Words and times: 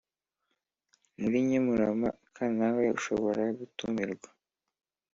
Muri 1.19 1.37
nkemurampaka 1.45 2.43
nawe 2.57 2.83
ushobora 2.97 3.43
gutumirwa 3.57 4.29